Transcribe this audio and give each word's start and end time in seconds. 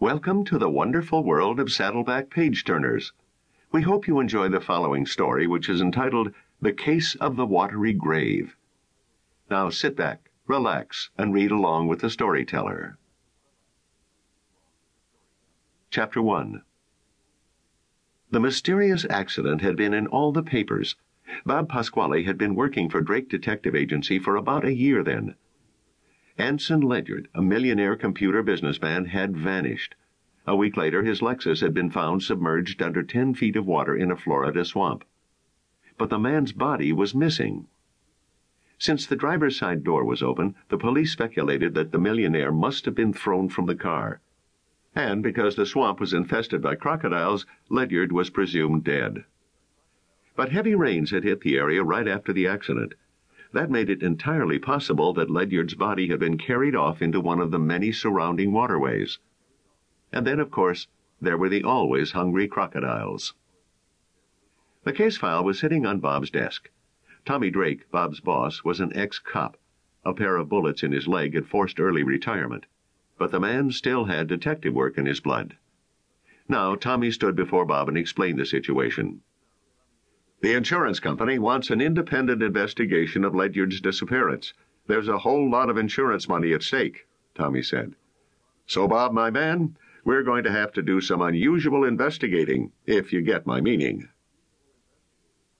Welcome 0.00 0.44
to 0.44 0.58
the 0.58 0.70
wonderful 0.70 1.24
world 1.24 1.58
of 1.58 1.72
Saddleback 1.72 2.30
Page 2.30 2.64
Turners. 2.64 3.12
We 3.72 3.82
hope 3.82 4.06
you 4.06 4.20
enjoy 4.20 4.48
the 4.48 4.60
following 4.60 5.06
story, 5.06 5.48
which 5.48 5.68
is 5.68 5.80
entitled 5.80 6.32
The 6.62 6.72
Case 6.72 7.16
of 7.16 7.34
the 7.34 7.44
Watery 7.44 7.92
Grave. 7.94 8.56
Now 9.50 9.70
sit 9.70 9.96
back, 9.96 10.30
relax, 10.46 11.10
and 11.18 11.34
read 11.34 11.50
along 11.50 11.88
with 11.88 11.98
the 11.98 12.10
storyteller. 12.10 12.96
Chapter 15.90 16.22
1 16.22 16.62
The 18.30 18.40
mysterious 18.40 19.04
accident 19.10 19.62
had 19.62 19.74
been 19.74 19.94
in 19.94 20.06
all 20.06 20.30
the 20.30 20.44
papers. 20.44 20.94
Bob 21.44 21.68
Pasquale 21.68 22.22
had 22.22 22.38
been 22.38 22.54
working 22.54 22.88
for 22.88 23.00
Drake 23.00 23.28
Detective 23.28 23.74
Agency 23.74 24.20
for 24.20 24.36
about 24.36 24.64
a 24.64 24.72
year 24.72 25.02
then. 25.02 25.34
Anson 26.38 26.80
Ledyard, 26.80 27.28
a 27.34 27.42
millionaire 27.42 27.96
computer 27.96 28.44
businessman, 28.44 29.06
had 29.06 29.36
vanished. 29.36 29.96
A 30.46 30.54
week 30.54 30.76
later, 30.76 31.02
his 31.02 31.20
Lexus 31.20 31.60
had 31.60 31.74
been 31.74 31.90
found 31.90 32.22
submerged 32.22 32.80
under 32.80 33.02
10 33.02 33.34
feet 33.34 33.56
of 33.56 33.66
water 33.66 33.96
in 33.96 34.12
a 34.12 34.16
Florida 34.16 34.64
swamp. 34.64 35.04
But 35.96 36.10
the 36.10 36.18
man's 36.18 36.52
body 36.52 36.92
was 36.92 37.12
missing. 37.12 37.66
Since 38.78 39.04
the 39.04 39.16
driver's 39.16 39.56
side 39.56 39.82
door 39.82 40.04
was 40.04 40.22
open, 40.22 40.54
the 40.68 40.78
police 40.78 41.10
speculated 41.10 41.74
that 41.74 41.90
the 41.90 41.98
millionaire 41.98 42.52
must 42.52 42.84
have 42.84 42.94
been 42.94 43.12
thrown 43.12 43.48
from 43.48 43.66
the 43.66 43.74
car. 43.74 44.20
And 44.94 45.24
because 45.24 45.56
the 45.56 45.66
swamp 45.66 45.98
was 45.98 46.14
infested 46.14 46.62
by 46.62 46.76
crocodiles, 46.76 47.46
Ledyard 47.68 48.12
was 48.12 48.30
presumed 48.30 48.84
dead. 48.84 49.24
But 50.36 50.52
heavy 50.52 50.76
rains 50.76 51.10
had 51.10 51.24
hit 51.24 51.40
the 51.40 51.58
area 51.58 51.82
right 51.82 52.06
after 52.06 52.32
the 52.32 52.46
accident. 52.46 52.94
That 53.52 53.70
made 53.70 53.88
it 53.88 54.02
entirely 54.02 54.58
possible 54.58 55.12
that 55.14 55.30
Ledyard's 55.30 55.74
body 55.74 56.08
had 56.08 56.20
been 56.20 56.36
carried 56.36 56.74
off 56.74 57.00
into 57.00 57.20
one 57.20 57.40
of 57.40 57.50
the 57.50 57.58
many 57.58 57.92
surrounding 57.92 58.52
waterways. 58.52 59.18
And 60.12 60.26
then, 60.26 60.38
of 60.38 60.50
course, 60.50 60.86
there 61.20 61.38
were 61.38 61.48
the 61.48 61.64
always 61.64 62.12
hungry 62.12 62.46
crocodiles. 62.46 63.34
The 64.84 64.92
case 64.92 65.16
file 65.16 65.44
was 65.44 65.58
sitting 65.58 65.86
on 65.86 66.00
Bob's 66.00 66.30
desk. 66.30 66.70
Tommy 67.24 67.50
Drake, 67.50 67.90
Bob's 67.90 68.20
boss, 68.20 68.64
was 68.64 68.80
an 68.80 68.94
ex-cop. 68.94 69.56
A 70.04 70.14
pair 70.14 70.36
of 70.36 70.48
bullets 70.48 70.82
in 70.82 70.92
his 70.92 71.08
leg 71.08 71.34
had 71.34 71.46
forced 71.46 71.80
early 71.80 72.02
retirement. 72.02 72.66
But 73.18 73.30
the 73.30 73.40
man 73.40 73.70
still 73.72 74.04
had 74.04 74.28
detective 74.28 74.74
work 74.74 74.96
in 74.96 75.06
his 75.06 75.20
blood. 75.20 75.56
Now 76.48 76.74
Tommy 76.74 77.10
stood 77.10 77.34
before 77.34 77.66
Bob 77.66 77.88
and 77.88 77.98
explained 77.98 78.38
the 78.38 78.46
situation. 78.46 79.22
The 80.40 80.54
insurance 80.54 81.00
company 81.00 81.38
wants 81.38 81.70
an 81.70 81.80
independent 81.80 82.42
investigation 82.42 83.24
of 83.24 83.34
Ledyard's 83.34 83.80
disappearance. 83.80 84.54
There's 84.86 85.08
a 85.08 85.18
whole 85.18 85.50
lot 85.50 85.68
of 85.68 85.76
insurance 85.76 86.28
money 86.28 86.52
at 86.52 86.62
stake, 86.62 87.06
Tommy 87.34 87.60
said. 87.60 87.94
So, 88.66 88.86
Bob, 88.86 89.12
my 89.12 89.30
man, 89.30 89.76
we're 90.04 90.22
going 90.22 90.44
to 90.44 90.52
have 90.52 90.72
to 90.74 90.82
do 90.82 91.00
some 91.00 91.22
unusual 91.22 91.84
investigating, 91.84 92.70
if 92.86 93.12
you 93.12 93.20
get 93.20 93.46
my 93.46 93.60
meaning. 93.60 94.08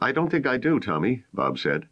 I 0.00 0.12
don't 0.12 0.30
think 0.30 0.46
I 0.46 0.56
do, 0.56 0.78
Tommy, 0.78 1.24
Bob 1.34 1.58
said. 1.58 1.88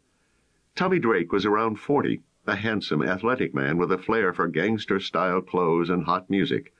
Tommy 0.75 0.99
Drake 0.99 1.33
was 1.33 1.45
around 1.45 1.75
forty, 1.75 2.21
a 2.47 2.55
handsome, 2.55 3.03
athletic 3.03 3.53
man 3.53 3.77
with 3.77 3.91
a 3.91 3.97
flair 3.97 4.33
for 4.33 4.47
gangster 4.47 4.99
style 4.99 5.41
clothes 5.41 5.89
and 5.89 6.05
hot 6.05 6.29
music. 6.29 6.73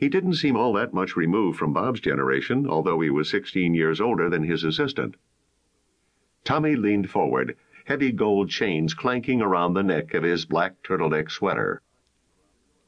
He 0.00 0.08
didn't 0.08 0.36
seem 0.36 0.56
all 0.56 0.72
that 0.72 0.94
much 0.94 1.14
removed 1.14 1.58
from 1.58 1.74
Bob's 1.74 2.00
generation, 2.00 2.66
although 2.66 3.00
he 3.00 3.10
was 3.10 3.28
16 3.28 3.74
years 3.74 4.00
older 4.00 4.30
than 4.30 4.44
his 4.44 4.64
assistant. 4.64 5.16
Tommy 6.42 6.74
leaned 6.74 7.10
forward, 7.10 7.54
heavy 7.84 8.10
gold 8.10 8.48
chains 8.48 8.94
clanking 8.94 9.42
around 9.42 9.74
the 9.74 9.82
neck 9.82 10.14
of 10.14 10.22
his 10.22 10.46
black 10.46 10.82
turtleneck 10.82 11.30
sweater. 11.30 11.82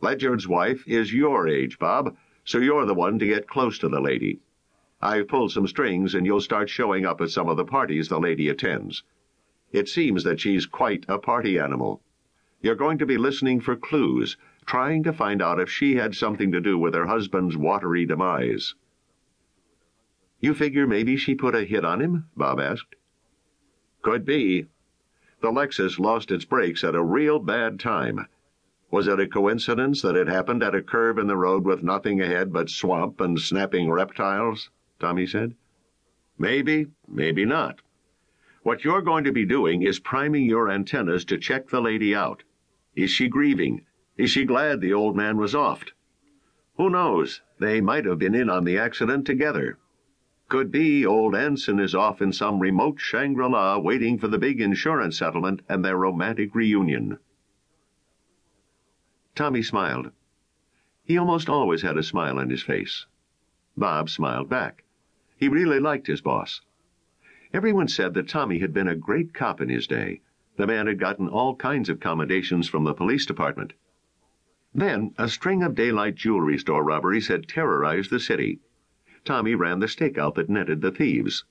Ledyard's 0.01 0.49
wife 0.49 0.89
is 0.89 1.13
your 1.13 1.47
age, 1.47 1.79
Bob, 1.79 2.17
so 2.45 2.57
you're 2.57 2.87
the 2.87 2.95
one 2.95 3.19
to 3.19 3.27
get 3.27 3.47
close 3.47 3.79
to 3.81 3.91
the 3.91 4.01
lady. 4.01 4.41
I've 5.03 5.29
pulled 5.29 5.53
some 5.53 5.67
strings, 5.67 6.15
and 6.15 6.25
you'll 6.25 6.41
start 6.41 6.71
showing 6.71 7.05
up 7.05 7.21
at 7.21 7.29
some 7.29 7.51
of 7.51 7.59
the 7.59 7.67
parties 7.67 8.09
the 8.09 8.19
lady 8.19 8.49
attends. 8.49 9.03
It 9.71 9.87
seems 9.87 10.25
that 10.25 10.41
she's 10.41 10.65
quite 10.65 11.05
a 11.09 11.19
party 11.19 11.59
animal. 11.59 12.03
You're 12.63 12.77
going 12.77 12.99
to 12.99 13.07
be 13.07 13.19
listening 13.19 13.61
for 13.61 13.75
clues, 13.75 14.37
trying 14.67 15.03
to 15.03 15.13
find 15.13 15.43
out 15.43 15.59
if 15.59 15.69
she 15.69 15.97
had 15.97 16.15
something 16.15 16.53
to 16.53 16.61
do 16.61 16.79
with 16.79 16.95
her 16.95 17.07
husband's 17.07 17.57
watery 17.57 18.07
demise. 18.07 18.77
You 20.39 20.55
figure 20.55 20.87
maybe 20.87 21.17
she 21.17 21.35
put 21.35 21.57
a 21.57 21.65
hit 21.65 21.85
on 21.85 22.01
him? 22.01 22.27
Bob 22.37 22.61
asked. 22.61 22.95
Could 24.03 24.25
be. 24.25 24.67
The 25.41 25.51
Lexus 25.51 25.99
lost 25.99 26.31
its 26.31 26.45
brakes 26.45 26.85
at 26.85 26.95
a 26.95 27.03
real 27.03 27.41
bad 27.41 27.81
time. 27.81 28.27
Was 28.93 29.09
it 29.09 29.19
a 29.19 29.27
coincidence 29.27 30.01
that 30.03 30.15
it 30.15 30.29
happened 30.29 30.63
at 30.63 30.75
a 30.75 30.83
curve 30.83 31.19
in 31.19 31.27
the 31.27 31.37
road 31.37 31.65
with 31.65 31.83
nothing 31.83 32.21
ahead 32.21 32.53
but 32.53 32.71
swamp 32.71 33.21
and 33.21 33.41
snapping 33.41 33.91
reptiles? 33.91 34.71
Tommy 35.01 35.27
said. 35.27 35.57
Maybe, 36.39 36.87
maybe 37.09 37.45
not. 37.45 37.81
What 38.63 38.85
you're 38.85 39.03
going 39.03 39.25
to 39.25 39.33
be 39.33 39.45
doing 39.45 39.83
is 39.83 39.99
priming 39.99 40.45
your 40.45 40.71
antennas 40.71 41.25
to 41.25 41.39
check 41.39 41.69
the 41.69 41.81
lady 41.81 42.15
out. 42.15 42.45
Is 42.95 43.11
she 43.11 43.29
grieving? 43.29 43.87
Is 44.17 44.31
she 44.31 44.45
glad 44.45 44.81
the 44.81 44.93
old 44.93 45.17
man 45.17 45.39
was 45.39 45.55
off? 45.55 45.85
Who 46.77 46.91
knows? 46.91 47.41
They 47.59 47.81
might 47.81 48.05
have 48.05 48.19
been 48.19 48.35
in 48.35 48.51
on 48.51 48.65
the 48.65 48.77
accident 48.77 49.27
together. 49.27 49.79
Could 50.49 50.71
be 50.71 51.07
old 51.07 51.35
Anson 51.35 51.79
is 51.79 51.95
off 51.95 52.21
in 52.21 52.33
some 52.33 52.61
remote 52.61 53.01
Shangri 53.01 53.49
La 53.49 53.79
waiting 53.79 54.19
for 54.19 54.29
the 54.29 54.39
big 54.39 54.61
insurance 54.61 55.19
settlement 55.19 55.63
and 55.69 55.83
their 55.83 55.97
romantic 55.97 56.55
reunion. 56.55 57.19
Tommy 59.35 59.63
smiled. 59.63 60.13
He 61.05 61.17
almost 61.17 61.49
always 61.49 61.81
had 61.81 61.97
a 61.97 62.03
smile 62.03 62.39
on 62.39 62.51
his 62.51 62.63
face. 62.63 63.07
Bob 63.77 64.11
smiled 64.11 64.51
back. 64.51 64.85
He 65.37 65.49
really 65.49 65.81
liked 65.81 66.07
his 66.07 66.21
boss. 66.21 66.61
Everyone 67.55 67.89
said 67.89 68.13
that 68.15 68.29
Tommy 68.29 68.59
had 68.59 68.75
been 68.75 68.89
a 68.89 68.95
great 68.95 69.33
cop 69.33 69.63
in 69.63 69.71
his 69.71 69.87
day. 69.87 70.21
The 70.57 70.67
man 70.67 70.87
had 70.87 70.99
gotten 70.99 71.29
all 71.29 71.57
kinds 71.57 71.89
of 71.89 72.01
commendations 72.01 72.69
from 72.69 72.85
the 72.85 72.93
police 72.93 73.25
department. 73.25 73.73
Then 74.75 75.15
a 75.17 75.29
string 75.29 75.63
of 75.63 75.75
daylight 75.75 76.15
jewelry 76.15 76.59
store 76.59 76.85
robberies 76.85 77.29
had 77.29 77.49
terrorized 77.49 78.11
the 78.11 78.21
city. 78.21 78.61
Tommy 79.25 79.55
ran 79.55 79.79
the 79.79 79.87
stakeout 79.87 80.35
that 80.35 80.51
netted 80.51 80.81
the 80.81 80.91
thieves. 80.91 81.45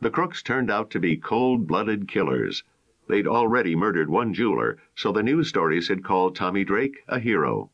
The 0.00 0.10
crooks 0.10 0.42
turned 0.42 0.70
out 0.70 0.90
to 0.90 1.00
be 1.00 1.16
cold-blooded 1.16 2.08
killers. 2.08 2.64
They'd 3.06 3.26
already 3.26 3.76
murdered 3.76 4.08
one 4.08 4.34
jeweler, 4.34 4.78
so 4.94 5.12
the 5.12 5.22
news 5.22 5.48
stories 5.48 5.88
had 5.88 6.02
called 6.02 6.34
Tommy 6.34 6.64
Drake 6.64 7.04
a 7.06 7.20
hero. 7.20 7.70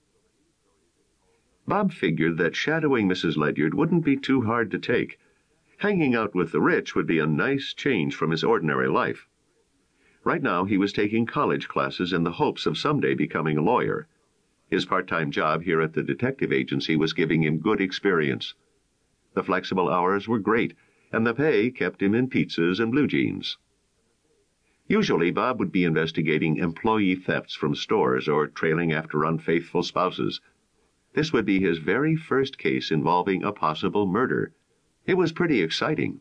Bob 1.66 1.92
figured 1.92 2.37
that 2.37 2.56
shadowing 2.56 3.09
Mrs. 3.09 3.37
Ledyard 3.37 3.75
wouldn't 3.75 4.04
be 4.04 4.16
too 4.16 4.42
hard 4.42 4.71
to 4.72 4.78
take. 4.78 5.19
Hanging 5.78 6.15
out 6.15 6.34
with 6.34 6.53
the 6.53 6.60
rich 6.60 6.94
would 6.94 7.06
be 7.06 7.19
a 7.19 7.27
nice 7.27 7.72
change 7.72 8.15
from 8.15 8.31
his 8.31 8.44
ordinary 8.44 8.88
life. 8.88 9.27
Right 10.22 10.42
now 10.42 10.64
he 10.64 10.76
was 10.76 10.92
taking 10.92 11.25
college 11.25 11.66
classes 11.66 12.12
in 12.12 12.25
the 12.25 12.32
hopes 12.32 12.66
of 12.66 12.76
someday 12.76 13.14
becoming 13.14 13.56
a 13.56 13.62
lawyer. 13.62 14.06
His 14.69 14.84
part-time 14.84 15.31
job 15.31 15.62
here 15.62 15.81
at 15.81 15.94
the 15.94 16.03
detective 16.03 16.53
agency 16.53 16.94
was 16.94 17.14
giving 17.14 17.42
him 17.42 17.58
good 17.58 17.81
experience. 17.81 18.54
The 19.34 19.42
flexible 19.42 19.88
hours 19.88 20.28
were 20.28 20.38
great, 20.38 20.75
and 21.10 21.26
the 21.26 21.34
pay 21.34 21.70
kept 21.70 22.03
him 22.03 22.14
in 22.14 22.28
pizzas 22.28 22.80
and 22.80 22.92
blue 22.92 23.06
jeans. 23.06 23.56
Usually, 24.86 25.30
Bob 25.30 25.59
would 25.59 25.72
be 25.72 25.84
investigating 25.84 26.56
employee 26.56 27.14
thefts 27.14 27.54
from 27.54 27.75
stores 27.75 28.28
or 28.28 28.47
trailing 28.47 28.92
after 28.92 29.25
unfaithful 29.25 29.82
spouses. 29.82 30.41
This 31.14 31.32
would 31.32 31.47
be 31.47 31.60
his 31.60 31.78
very 31.78 32.14
first 32.14 32.59
case 32.59 32.91
involving 32.91 33.42
a 33.42 33.53
possible 33.53 34.06
murder. 34.06 34.53
It 35.06 35.14
was 35.14 35.32
pretty 35.32 35.62
exciting. 35.62 36.20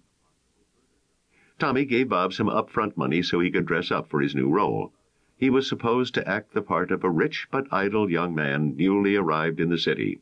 Tommy 1.59 1.83
gave 1.83 2.07
Bob 2.07 2.31
some 2.31 2.47
upfront 2.47 2.95
money 2.95 3.21
so 3.21 3.41
he 3.41 3.51
could 3.51 3.65
dress 3.65 3.91
up 3.91 4.09
for 4.09 4.21
his 4.21 4.33
new 4.33 4.47
role. 4.47 4.93
He 5.35 5.49
was 5.49 5.67
supposed 5.67 6.13
to 6.13 6.27
act 6.27 6.53
the 6.53 6.61
part 6.61 6.89
of 6.89 7.03
a 7.03 7.09
rich 7.09 7.47
but 7.51 7.67
idle 7.69 8.09
young 8.09 8.33
man 8.33 8.77
newly 8.77 9.17
arrived 9.17 9.59
in 9.59 9.69
the 9.69 9.77
city. 9.77 10.21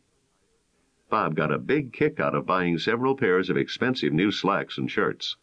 Bob 1.10 1.36
got 1.36 1.52
a 1.52 1.60
big 1.60 1.94
kick 1.94 2.20
out 2.20 2.34
of 2.34 2.48
buying 2.48 2.80
several 2.80 3.16
pairs 3.16 3.50
of 3.52 3.58
expensive 3.58 4.12
new 4.12 4.32
slacks 4.32 4.80
and 4.80 4.90
shirts. 4.90 5.38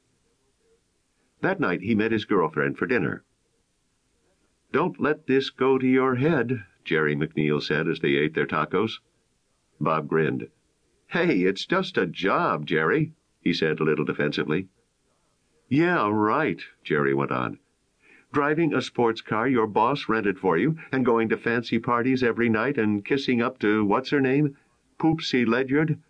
That 1.42 1.60
night 1.60 1.82
he 1.82 1.94
met 1.94 2.12
his 2.12 2.24
girlfriend 2.24 2.76
for 2.76 2.86
dinner. 2.86 3.24
Don't 4.72 5.00
let 5.00 5.28
this 5.28 5.50
go 5.50 5.78
to 5.78 5.86
your 5.86 6.16
head, 6.16 6.64
Jerry 6.84 7.14
McNeil 7.14 7.62
said 7.62 7.86
as 7.86 8.00
they 8.00 8.16
ate 8.16 8.34
their 8.34 8.46
tacos. 8.46 8.98
Bob 9.80 10.08
grinned. 10.08 10.48
Hey, 11.06 11.42
it's 11.42 11.66
just 11.66 11.96
a 11.96 12.06
job, 12.06 12.66
Jerry, 12.66 13.12
he 13.40 13.52
said 13.52 13.78
a 13.78 13.84
little 13.84 14.04
defensively. 14.04 14.68
Yeah, 15.68 16.08
right, 16.10 16.60
Jerry 16.82 17.14
went 17.14 17.32
on 17.32 17.58
driving 18.34 18.74
a 18.74 18.82
sports 18.82 19.20
car 19.20 19.46
your 19.46 19.68
boss 19.68 20.08
rented 20.08 20.36
for 20.40 20.58
you, 20.58 20.76
and 20.90 21.04
going 21.06 21.28
to 21.28 21.36
fancy 21.36 21.78
parties 21.78 22.20
every 22.20 22.48
night 22.48 22.76
and 22.76 23.04
kissing 23.04 23.40
up 23.40 23.60
to 23.60 23.84
what's 23.84 24.10
her 24.10 24.20
name? 24.20 24.56
Poopsie 24.98 25.46
Ledyard? 25.46 26.00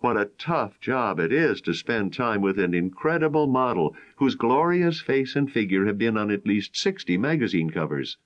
What 0.00 0.16
a 0.16 0.30
tough 0.38 0.80
job 0.80 1.20
it 1.20 1.32
is 1.32 1.60
to 1.60 1.72
spend 1.72 2.12
time 2.12 2.40
with 2.40 2.58
an 2.58 2.74
incredible 2.74 3.46
model 3.46 3.94
whose 4.16 4.34
glorious 4.34 5.00
face 5.00 5.36
and 5.36 5.50
figure 5.50 5.86
have 5.86 5.98
been 5.98 6.16
on 6.16 6.32
at 6.32 6.48
least 6.48 6.76
60 6.76 7.16
magazine 7.16 7.70
covers. 7.70 8.18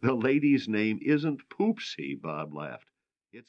The 0.00 0.14
lady's 0.14 0.68
name 0.68 0.98
isn't 1.00 1.48
Poopsie, 1.48 2.20
Bob 2.20 2.52
laughed. 2.52 2.88